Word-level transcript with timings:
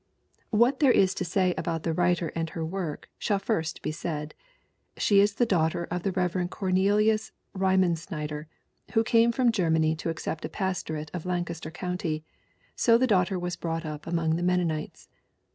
What 0.49 0.79
there 0.79 0.91
is 0.91 1.13
to 1.13 1.23
say 1.23 1.53
about 1.59 1.83
the 1.83 1.93
writer 1.93 2.29
and 2.35 2.49
her 2.49 2.65
work 2.65 3.07
shall 3.19 3.37
first 3.37 3.83
be 3.83 3.91
said. 3.91 4.33
She 4.97 5.19
is 5.19 5.35
the 5.35 5.45
daughter 5.45 5.83
of 5.91 6.01
the 6.01 6.11
Rev. 6.11 6.49
Cornelius 6.49 7.31
Reimensnyder, 7.55 8.47
who 8.93 9.03
came 9.03 9.31
from 9.31 9.51
Germany 9.51 9.95
to 9.97 10.09
accept 10.09 10.41
the 10.41 10.49
pastorate 10.49 11.11
of 11.13 11.27
Lancaster 11.27 11.69
county, 11.69 12.23
so 12.75 12.97
the 12.97 13.05
daughter 13.05 13.37
was 13.37 13.55
brought 13.55 13.85
up 13.85 14.07
among 14.07 14.37
the 14.37 14.41
Mennonites. 14.43 15.07